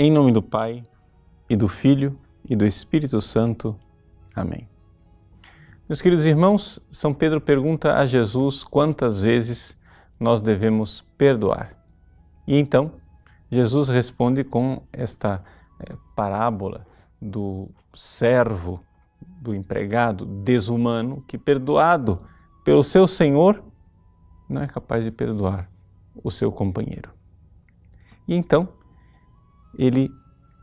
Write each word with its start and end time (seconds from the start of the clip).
Em 0.00 0.12
nome 0.12 0.30
do 0.30 0.40
Pai, 0.40 0.84
e 1.50 1.56
do 1.56 1.66
Filho, 1.66 2.16
e 2.48 2.54
do 2.54 2.64
Espírito 2.64 3.20
Santo. 3.20 3.76
Amém. 4.32 4.68
Meus 5.88 6.00
queridos 6.00 6.24
irmãos, 6.24 6.78
São 6.92 7.12
Pedro 7.12 7.40
pergunta 7.40 7.96
a 7.96 8.06
Jesus 8.06 8.62
quantas 8.62 9.20
vezes 9.20 9.76
nós 10.20 10.40
devemos 10.40 11.04
perdoar. 11.18 11.76
E 12.46 12.56
então, 12.56 12.92
Jesus 13.50 13.88
responde 13.88 14.44
com 14.44 14.84
esta 14.92 15.42
é, 15.80 15.96
parábola 16.14 16.86
do 17.20 17.68
servo, 17.92 18.80
do 19.20 19.52
empregado 19.52 20.24
desumano, 20.24 21.24
que 21.26 21.36
perdoado 21.36 22.22
pelo 22.64 22.84
seu 22.84 23.04
senhor, 23.04 23.64
não 24.48 24.62
é 24.62 24.68
capaz 24.68 25.02
de 25.02 25.10
perdoar 25.10 25.68
o 26.22 26.30
seu 26.30 26.52
companheiro. 26.52 27.10
E 28.28 28.36
então, 28.36 28.77
ele 29.76 30.10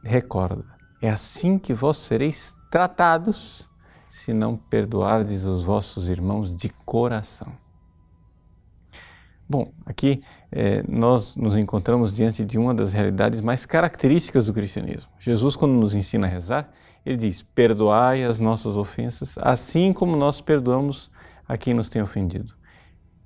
recorda: 0.04 0.66
é 1.02 1.09
assim 1.09 1.58
que 1.58 1.73
vós 1.73 1.98
sereis 1.98 2.55
tratados 2.70 3.68
se 4.09 4.34
não 4.34 4.55
perdoardes 4.55 5.45
os 5.45 5.64
vossos 5.64 6.08
irmãos 6.08 6.55
de 6.55 6.70
coração. 6.86 7.52
Bom, 9.48 9.72
aqui 9.86 10.23
eh, 10.52 10.84
nós 10.88 11.36
nos 11.36 11.55
encontramos 11.55 12.16
diante 12.16 12.44
de 12.44 12.58
uma 12.58 12.73
das 12.73 12.94
realidades 12.94 13.41
mais 13.41 13.66
características 13.66 14.48
do 14.48 14.54
cristianismo. 14.54 15.12
Jesus, 15.20 15.56
quando 15.56 15.73
nos 15.73 15.94
ensina 15.94 16.26
a 16.26 16.30
rezar, 16.30 16.72
ele 17.06 17.17
diz: 17.17 17.44
Perdoai 17.44 18.23
as 18.23 18.40
nossas 18.40 18.76
ofensas, 18.76 19.38
assim 19.38 19.94
como 19.94 20.16
nós 20.16 20.42
perdoamos 20.42 21.12
a 21.48 21.58
quem 21.58 21.73
nos 21.73 21.90
tem 21.90 22.02
ofendido. 22.02 22.56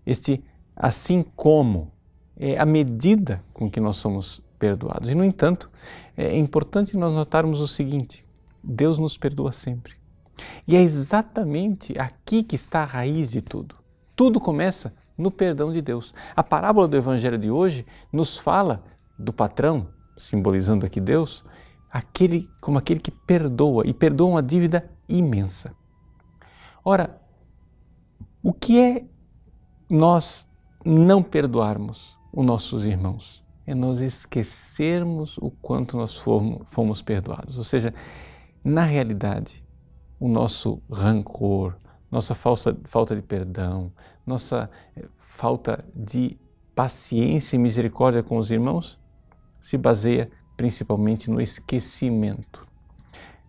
Este 0.06 0.44
assim 0.76 1.24
como 1.36 1.92
é 2.38 2.58
a 2.58 2.66
medida 2.66 3.44
com 3.54 3.70
que 3.70 3.80
nós 3.80 3.98
somos 3.98 4.42
perdoados. 4.60 5.10
E, 5.10 5.16
no 5.16 5.24
entanto, 5.24 5.72
é 6.16 6.38
importante 6.38 6.98
nós 6.98 7.14
notarmos 7.14 7.62
o 7.62 7.68
seguinte: 7.68 8.26
Deus 8.64 9.00
nos 9.00 9.18
perdoa 9.18 9.52
sempre. 9.52 9.94
E 10.68 10.76
é 10.76 10.82
exatamente 10.82 11.98
aqui 11.98 12.44
que 12.44 12.56
está 12.56 12.82
a 12.82 12.86
raiz 12.86 13.32
de 13.32 13.42
tudo. 13.42 13.76
Tudo 14.16 14.40
começa 14.40 14.94
no 15.18 15.32
perdão 15.32 15.72
de 15.72 15.82
Deus. 15.82 16.14
A 16.36 16.44
parábola 16.44 16.88
do 16.88 16.98
Evangelho 16.98 17.38
de 17.38 17.50
hoje 17.50 17.86
nos 18.12 18.38
fala 18.38 18.84
do 19.18 19.34
patrão, 19.34 19.88
simbolizando 20.18 20.86
aqui 20.86 21.02
Deus, 21.02 21.44
aquele 21.92 22.50
como 22.62 22.78
aquele 22.78 23.00
que 23.00 23.12
perdoa 23.12 23.86
e 23.86 23.94
perdoa 23.94 24.30
uma 24.30 24.44
dívida 24.44 24.90
imensa. 25.08 25.74
Ora, 26.84 27.22
o 28.42 28.54
que 28.54 28.80
é 28.80 29.06
nós 29.90 30.48
não 30.86 31.22
perdoarmos 31.22 32.18
os 32.32 32.46
nossos 32.46 32.86
irmãos? 32.86 33.44
É 33.70 33.76
nós 33.76 34.02
esquecermos 34.02 35.38
o 35.38 35.52
quanto 35.52 35.96
nós 35.96 36.16
fomos, 36.16 37.04
perdoados. 37.04 37.56
Ou 37.56 37.64
seja, 37.64 37.94
na 38.64 38.84
realidade, 38.84 39.64
o 40.20 40.28
nosso 40.28 40.82
rancor, 40.92 41.76
nossa 42.10 42.34
falsa, 42.34 42.76
falta 42.86 43.16
de 43.16 43.22
perdão, 43.22 43.92
nossa 44.26 44.72
eh, 44.98 45.06
falta 45.20 45.86
de 45.96 46.36
paciência 46.74 47.58
e 47.58 47.60
misericórdia 47.60 48.24
com 48.24 48.40
os 48.40 48.50
irmãos 48.50 49.00
se 49.60 49.78
baseia 49.78 50.32
principalmente 50.58 51.30
no 51.30 51.40
esquecimento. 51.40 52.66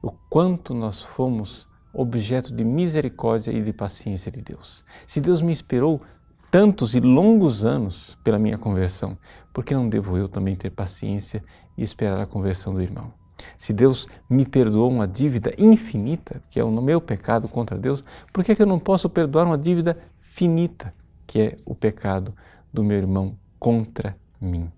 O 0.03 0.13
quanto 0.29 0.75
nós 0.75 1.03
fomos 1.03 1.67
objeto 1.95 2.55
de 2.55 2.63
misericórdia 2.63 3.53
e 3.53 3.63
de 3.63 3.73
paciência 3.73 4.31
de 4.31 4.43
Deus. 4.43 4.85
Se 5.07 5.19
Deus 5.19 5.41
me 5.41 5.51
esperou 5.51 6.03
tantos 6.51 6.95
e 6.95 7.01
longos 7.01 7.65
anos 7.65 8.19
pela 8.25 8.39
minha 8.39 8.59
conversão, 8.59 9.17
por 9.53 9.65
que 9.65 9.75
não 9.75 9.89
devo 9.89 10.17
eu 10.17 10.29
também 10.29 10.57
ter 10.57 10.71
paciência 10.71 11.43
e 11.77 11.83
esperar 11.83 12.21
a 12.21 12.27
conversão 12.27 12.75
do 12.75 12.83
irmão? 12.83 13.13
Se 13.57 13.73
Deus 13.73 14.07
me 14.29 14.45
perdoou 14.45 14.91
uma 14.91 15.07
dívida 15.09 15.55
infinita, 15.57 16.43
que 16.51 16.61
é 16.61 16.65
o 16.65 16.71
meu 16.71 17.01
pecado 17.01 17.49
contra 17.49 17.79
Deus, 17.79 18.05
por 18.33 18.45
que, 18.45 18.55
que 18.55 18.63
eu 18.63 18.67
não 18.67 18.79
posso 18.79 19.09
perdoar 19.09 19.47
uma 19.47 19.57
dívida 19.57 19.97
finita, 20.17 20.93
que 21.27 21.41
é 21.41 21.57
o 21.65 21.75
pecado 21.75 22.35
do 22.73 22.85
meu 22.85 22.99
irmão 22.99 23.39
contra 23.59 24.17
mim? 24.41 24.71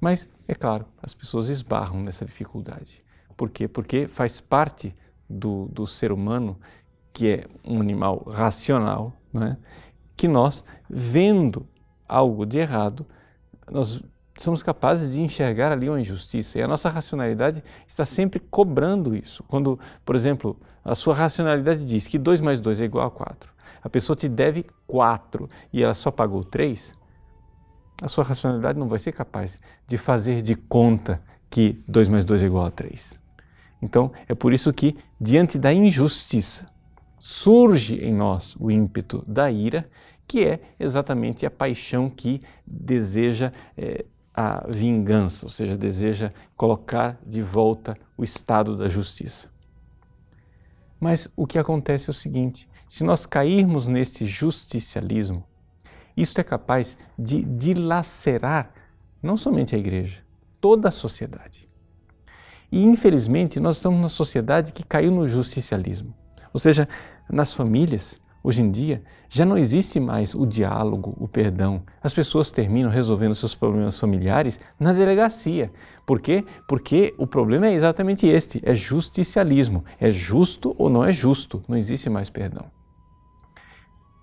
Mas, 0.00 0.28
é 0.48 0.54
claro, 0.54 0.86
as 1.02 1.12
pessoas 1.14 1.48
esbarram 1.48 2.00
nessa 2.00 2.24
dificuldade. 2.24 3.04
Por 3.36 3.50
quê? 3.50 3.68
Porque 3.68 4.06
faz 4.06 4.40
parte 4.40 4.94
do, 5.28 5.66
do 5.66 5.86
ser 5.86 6.10
humano, 6.10 6.58
que 7.12 7.28
é 7.28 7.46
um 7.64 7.80
animal 7.80 8.24
racional, 8.26 9.12
não 9.32 9.46
é? 9.46 9.56
Que 10.20 10.28
nós, 10.28 10.62
vendo 10.86 11.66
algo 12.06 12.44
de 12.44 12.58
errado, 12.58 13.06
nós 13.70 14.02
somos 14.36 14.62
capazes 14.62 15.14
de 15.14 15.22
enxergar 15.22 15.72
ali 15.72 15.88
uma 15.88 15.98
injustiça 15.98 16.58
e 16.58 16.62
a 16.62 16.68
nossa 16.68 16.90
racionalidade 16.90 17.64
está 17.88 18.04
sempre 18.04 18.38
cobrando 18.38 19.16
isso. 19.16 19.42
Quando, 19.44 19.80
por 20.04 20.14
exemplo, 20.14 20.60
a 20.84 20.94
sua 20.94 21.14
racionalidade 21.14 21.86
diz 21.86 22.06
que 22.06 22.18
2 22.18 22.42
mais 22.42 22.60
2 22.60 22.80
é 22.80 22.84
igual 22.84 23.06
a 23.06 23.10
4, 23.10 23.50
a 23.82 23.88
pessoa 23.88 24.14
te 24.14 24.28
deve 24.28 24.66
4 24.86 25.48
e 25.72 25.82
ela 25.82 25.94
só 25.94 26.10
pagou 26.10 26.44
3, 26.44 26.94
a 28.02 28.08
sua 28.08 28.22
racionalidade 28.22 28.78
não 28.78 28.88
vai 28.88 28.98
ser 28.98 29.12
capaz 29.12 29.58
de 29.86 29.96
fazer 29.96 30.42
de 30.42 30.54
conta 30.54 31.22
que 31.48 31.82
2 31.88 32.10
mais 32.10 32.26
2 32.26 32.42
é 32.42 32.46
igual 32.46 32.66
a 32.66 32.70
3. 32.70 33.18
Então, 33.80 34.12
é 34.28 34.34
por 34.34 34.52
isso 34.52 34.70
que, 34.70 34.98
diante 35.18 35.58
da 35.58 35.72
injustiça, 35.72 36.68
surge 37.20 37.96
em 37.96 38.12
nós 38.12 38.56
o 38.58 38.70
ímpeto 38.70 39.22
da 39.28 39.50
ira, 39.50 39.88
que 40.26 40.44
é 40.44 40.60
exatamente 40.78 41.44
a 41.44 41.50
paixão 41.50 42.08
que 42.08 42.42
deseja 42.66 43.52
é, 43.76 44.04
a 44.34 44.66
vingança, 44.68 45.44
ou 45.44 45.50
seja, 45.50 45.76
deseja 45.76 46.32
colocar 46.56 47.20
de 47.26 47.42
volta 47.42 47.96
o 48.16 48.24
estado 48.24 48.76
da 48.76 48.88
justiça. 48.88 49.48
Mas 50.98 51.28
o 51.36 51.46
que 51.46 51.58
acontece 51.58 52.08
é 52.08 52.12
o 52.12 52.14
seguinte: 52.14 52.68
se 52.88 53.04
nós 53.04 53.26
cairmos 53.26 53.86
nesse 53.86 54.24
justicialismo, 54.24 55.44
isto 56.16 56.40
é 56.40 56.44
capaz 56.44 56.96
de 57.18 57.42
dilacerar 57.42 58.72
não 59.22 59.36
somente 59.36 59.74
a 59.74 59.78
igreja, 59.78 60.22
toda 60.60 60.88
a 60.88 60.92
sociedade. 60.92 61.68
E 62.72 62.82
infelizmente 62.82 63.58
nós 63.58 63.76
estamos 63.76 63.98
numa 63.98 64.08
sociedade 64.08 64.72
que 64.72 64.84
caiu 64.84 65.10
no 65.10 65.26
justicialismo. 65.26 66.14
Ou 66.52 66.60
seja, 66.60 66.88
nas 67.30 67.54
famílias, 67.54 68.20
hoje 68.42 68.62
em 68.62 68.70
dia, 68.70 69.02
já 69.28 69.44
não 69.44 69.56
existe 69.56 70.00
mais 70.00 70.34
o 70.34 70.44
diálogo, 70.46 71.16
o 71.18 71.28
perdão. 71.28 71.82
As 72.02 72.12
pessoas 72.12 72.50
terminam 72.50 72.90
resolvendo 72.90 73.34
seus 73.34 73.54
problemas 73.54 73.98
familiares 73.98 74.58
na 74.78 74.92
delegacia. 74.92 75.70
Por 76.06 76.20
quê? 76.20 76.44
Porque 76.66 77.14
o 77.16 77.26
problema 77.26 77.68
é 77.68 77.74
exatamente 77.74 78.26
este: 78.26 78.60
é 78.64 78.74
justicialismo. 78.74 79.84
É 80.00 80.10
justo 80.10 80.74
ou 80.78 80.90
não 80.90 81.04
é 81.04 81.12
justo? 81.12 81.62
Não 81.68 81.76
existe 81.76 82.10
mais 82.10 82.28
perdão. 82.28 82.66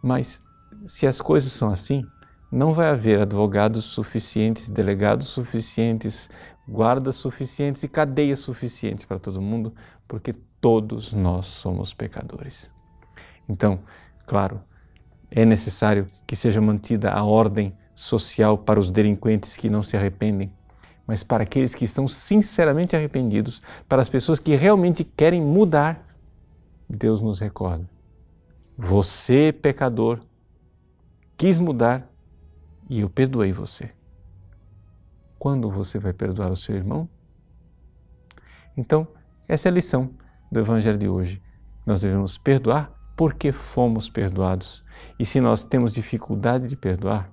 Mas 0.01 0.41
se 0.85 1.07
as 1.07 1.21
coisas 1.21 1.51
são 1.51 1.69
assim, 1.69 2.05
não 2.51 2.73
vai 2.73 2.87
haver 2.87 3.21
advogados 3.21 3.85
suficientes, 3.85 4.69
delegados 4.69 5.27
suficientes, 5.27 6.29
guardas 6.67 7.15
suficientes 7.15 7.83
e 7.83 7.87
cadeias 7.87 8.39
suficientes 8.39 9.05
para 9.05 9.19
todo 9.19 9.41
mundo, 9.41 9.73
porque 10.07 10.33
todos 10.61 11.13
nós 11.13 11.45
somos 11.47 11.93
pecadores. 11.93 12.69
Então, 13.47 13.79
claro, 14.25 14.61
é 15.29 15.45
necessário 15.45 16.09
que 16.25 16.35
seja 16.35 16.61
mantida 16.61 17.11
a 17.11 17.23
ordem 17.23 17.73
social 17.93 18.57
para 18.57 18.79
os 18.79 18.91
delinquentes 18.91 19.57
que 19.57 19.69
não 19.69 19.83
se 19.83 19.97
arrependem, 19.97 20.51
mas 21.05 21.23
para 21.23 21.43
aqueles 21.43 21.73
que 21.73 21.85
estão 21.85 22.07
sinceramente 22.07 22.95
arrependidos, 22.95 23.61
para 23.87 24.01
as 24.01 24.09
pessoas 24.09 24.39
que 24.39 24.55
realmente 24.55 25.03
querem 25.03 25.41
mudar, 25.41 26.05
Deus 26.89 27.21
nos 27.21 27.39
recorda. 27.39 27.89
Você, 28.77 29.51
pecador, 29.51 30.19
quis 31.35 31.57
mudar 31.57 32.07
e 32.89 33.01
eu 33.01 33.09
perdoei 33.09 33.51
você. 33.51 33.91
Quando 35.37 35.69
você 35.69 35.99
vai 35.99 36.13
perdoar 36.13 36.51
o 36.51 36.55
seu 36.55 36.75
irmão? 36.75 37.07
Então, 38.75 39.07
essa 39.47 39.67
é 39.67 39.71
a 39.71 39.73
lição 39.73 40.11
do 40.51 40.59
Evangelho 40.59 40.97
de 40.97 41.07
hoje. 41.07 41.41
Nós 41.85 42.01
devemos 42.01 42.37
perdoar 42.37 42.91
porque 43.15 43.51
fomos 43.51 44.09
perdoados. 44.09 44.83
E 45.19 45.25
se 45.25 45.41
nós 45.41 45.65
temos 45.65 45.93
dificuldade 45.93 46.67
de 46.67 46.75
perdoar, 46.75 47.31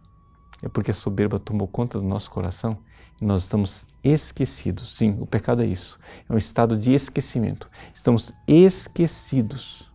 é 0.63 0.69
porque 0.69 0.91
a 0.91 0.95
soberba 0.95 1.39
tomou 1.39 1.69
conta 1.69 1.99
do 1.99 2.07
nosso 2.07 2.31
coração 2.31 2.79
e 3.21 3.25
nós 3.25 3.43
estamos 3.43 3.87
esquecidos. 4.03 4.97
Sim, 4.97 5.17
o 5.21 5.27
pecado 5.27 5.63
é 5.63 5.67
isso. 5.67 5.99
É 6.29 6.33
um 6.33 6.39
estado 6.39 6.77
de 6.77 6.93
esquecimento. 6.93 7.69
Estamos 7.95 8.33
esquecidos 8.47 9.93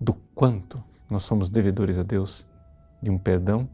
do 0.00 0.14
quanto 0.34 0.82
nós 1.08 1.22
somos 1.22 1.50
devedores 1.50 1.98
a 1.98 2.02
Deus 2.02 2.46
de 3.00 3.10
um 3.10 3.18
perdão 3.18 3.68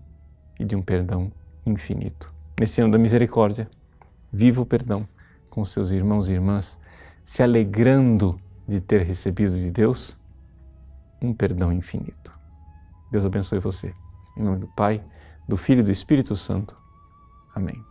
e 0.58 0.64
de 0.64 0.76
um 0.76 0.82
perdão 0.82 1.30
infinito. 1.64 2.32
Nesse 2.58 2.80
ano 2.80 2.92
da 2.92 2.98
misericórdia, 2.98 3.68
viva 4.32 4.60
o 4.60 4.66
perdão 4.66 5.06
com 5.48 5.64
seus 5.64 5.90
irmãos 5.90 6.28
e 6.28 6.32
irmãs, 6.32 6.78
se 7.24 7.42
alegrando 7.42 8.40
de 8.66 8.80
ter 8.80 9.02
recebido 9.02 9.54
de 9.56 9.70
Deus 9.70 10.16
um 11.20 11.32
perdão 11.32 11.72
infinito. 11.72 12.32
Deus 13.10 13.24
abençoe 13.24 13.58
você. 13.58 13.94
Em 14.36 14.42
nome 14.42 14.58
do 14.58 14.68
Pai, 14.68 15.02
do 15.48 15.56
Filho 15.56 15.80
e 15.80 15.84
do 15.84 15.90
Espírito 15.90 16.36
Santo. 16.36 16.76
Amém. 17.54 17.87